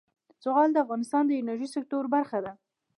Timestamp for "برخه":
2.15-2.37